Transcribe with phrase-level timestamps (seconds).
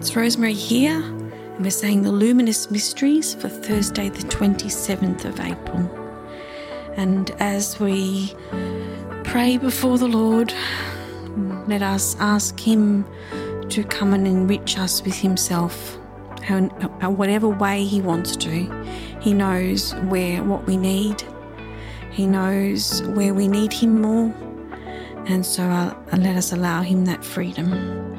[0.00, 5.90] It's Rosemary here, and we're saying the Luminous Mysteries for Thursday, the 27th of April.
[6.96, 8.34] And as we
[9.24, 10.54] pray before the Lord,
[11.66, 13.04] let us ask Him
[13.68, 15.98] to come and enrich us with Himself,
[17.02, 18.86] whatever way He wants to.
[19.20, 21.22] He knows where what we need.
[22.10, 24.34] He knows where we need Him more,
[25.26, 28.18] and so uh, let us allow Him that freedom.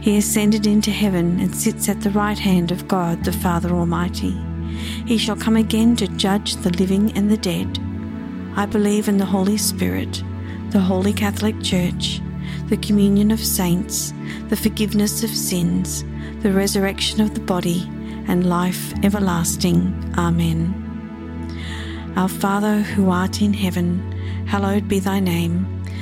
[0.00, 4.36] he ascended into heaven and sits at the right hand of God the Father Almighty.
[5.06, 7.78] He shall come again to judge the living and the dead.
[8.56, 10.22] I believe in the Holy Spirit,
[10.70, 12.20] the Holy Catholic Church,
[12.66, 14.12] the communion of saints,
[14.48, 16.04] the forgiveness of sins,
[16.42, 17.82] the resurrection of the body,
[18.26, 20.12] and life everlasting.
[20.16, 20.80] Amen.
[22.16, 24.00] Our Father who art in heaven,
[24.46, 25.73] hallowed be thy name.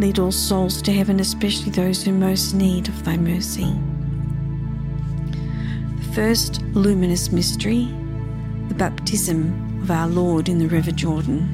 [0.00, 3.70] Lead all souls to heaven, especially those who most need of thy mercy.
[5.98, 7.86] The first luminous mystery,
[8.68, 11.46] the baptism of our Lord in the River Jordan.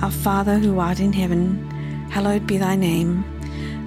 [0.00, 1.68] Our Father who art in heaven,
[2.08, 3.26] hallowed be thy name.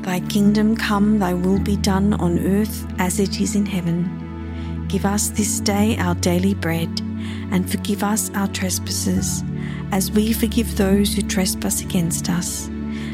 [0.03, 4.86] Thy kingdom come, thy will be done on earth as it is in heaven.
[4.88, 7.02] Give us this day our daily bread,
[7.50, 9.44] and forgive us our trespasses,
[9.92, 12.70] as we forgive those who trespass against us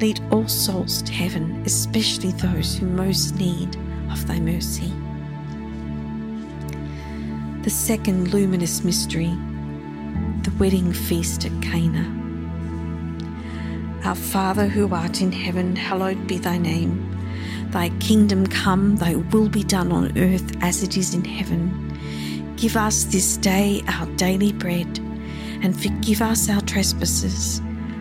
[0.00, 3.76] lead all souls to heaven, especially those who most need
[4.10, 4.92] of thy mercy.
[7.62, 9.30] The second luminous mystery,
[10.42, 12.16] the wedding feast at Cana.
[14.04, 17.06] Our Father who art in heaven, hallowed be thy name.
[17.70, 22.54] Thy kingdom come, thy will be done on earth as it is in heaven.
[22.56, 24.98] Give us this day our daily bread,
[25.62, 27.60] and forgive us our trespasses,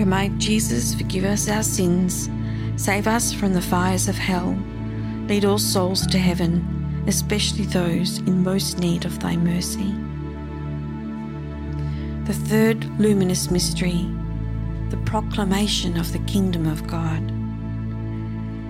[0.00, 2.30] O my Jesus, forgive us our sins,
[2.76, 4.56] save us from the fires of hell,
[5.26, 9.92] lead all souls to heaven, especially those in most need of thy mercy.
[12.26, 14.08] The third luminous mystery,
[14.90, 17.32] the proclamation of the kingdom of God.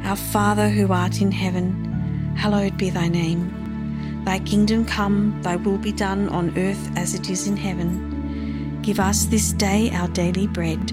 [0.07, 4.23] Our Father who art in heaven, hallowed be thy name.
[4.25, 8.81] Thy kingdom come, thy will be done on earth as it is in heaven.
[8.81, 10.93] Give us this day our daily bread,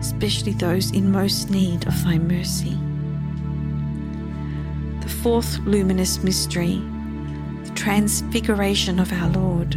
[0.00, 2.76] especially those in most need of thy mercy.
[5.00, 6.82] The fourth luminous mystery,
[7.64, 9.76] the transfiguration of our Lord.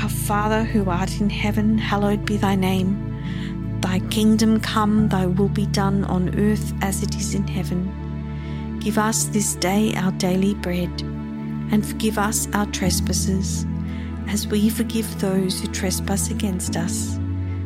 [0.00, 3.80] Our Father who art in heaven, hallowed be thy name.
[3.80, 8.78] Thy kingdom come, thy will be done on earth as it is in heaven.
[8.80, 10.90] Give us this day our daily bread,
[11.72, 13.66] and forgive us our trespasses
[14.28, 17.18] as we forgive those who trespass against us.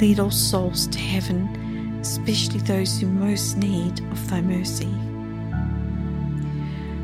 [0.00, 4.88] Lead all souls to heaven, especially those who most need of thy mercy.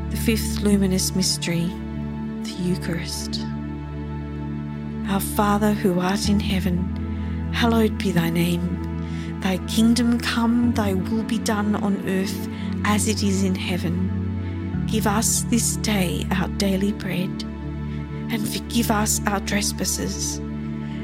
[0.09, 1.67] The fifth luminous mystery,
[2.41, 3.39] the Eucharist.
[5.09, 9.39] Our Father who art in heaven, hallowed be thy name.
[9.41, 12.49] Thy kingdom come, thy will be done on earth
[12.83, 14.85] as it is in heaven.
[14.87, 17.43] Give us this day our daily bread
[18.31, 20.39] and forgive us our trespasses,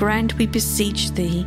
[0.00, 1.46] grant, we beseech thee,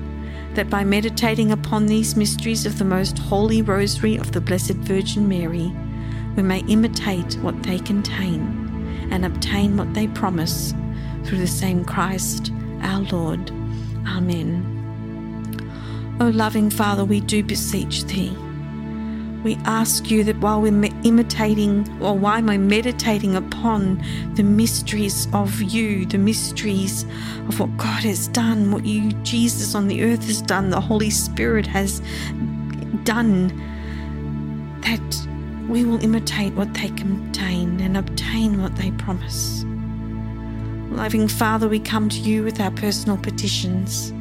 [0.53, 5.27] that by meditating upon these mysteries of the most holy rosary of the Blessed Virgin
[5.27, 5.73] Mary,
[6.35, 10.75] we may imitate what they contain and obtain what they promise
[11.23, 12.51] through the same Christ
[12.83, 13.49] our Lord.
[14.05, 14.69] Amen.
[16.21, 18.37] O loving Father, we do beseech thee.
[19.43, 24.01] We ask you that while we're imitating or while we're meditating upon
[24.35, 27.03] the mysteries of you, the mysteries
[27.49, 31.09] of what God has done, what you, Jesus on the earth, has done, the Holy
[31.09, 32.01] Spirit has
[33.03, 33.49] done,
[34.81, 35.27] that
[35.67, 39.65] we will imitate what they contain and obtain what they promise.
[40.89, 44.13] Loving Father, we come to you with our personal petitions.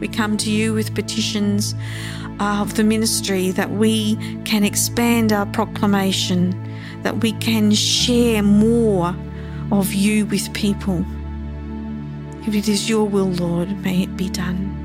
[0.00, 1.74] We come to you with petitions
[2.40, 6.52] uh, of the ministry that we can expand our proclamation,
[7.02, 9.14] that we can share more
[9.70, 11.04] of you with people.
[12.46, 14.82] If it is your will, Lord, may it be done.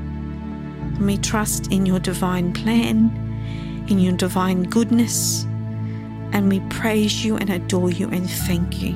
[0.96, 3.10] And we trust in your divine plan,
[3.88, 5.44] in your divine goodness,
[6.32, 8.94] and we praise you and adore you and thank you.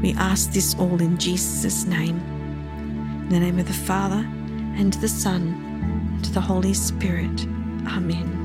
[0.00, 2.18] We ask this all in Jesus' name.
[3.22, 4.26] In the name of the Father,
[4.78, 5.42] and the Son,
[6.14, 7.46] and the Holy Spirit.
[7.88, 8.36] Amen.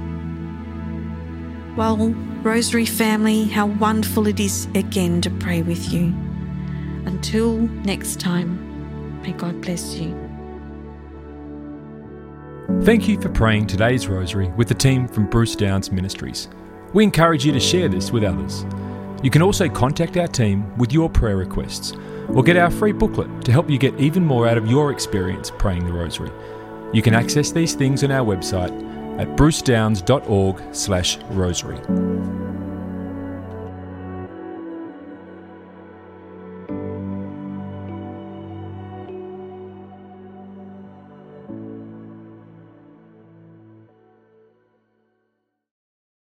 [1.77, 2.09] Well,
[2.43, 6.13] Rosary family, how wonderful it is again to pray with you.
[7.05, 10.19] Until next time, may God bless you.
[12.81, 16.49] Thank you for praying today's Rosary with the team from Bruce Downs Ministries.
[16.93, 18.65] We encourage you to share this with others.
[19.21, 21.93] You can also contact our team with your prayer requests
[22.29, 25.51] or get our free booklet to help you get even more out of your experience
[25.51, 26.31] praying the Rosary.
[26.93, 28.71] You can access these things on our website
[29.19, 32.32] at brucedowns.org/rosary.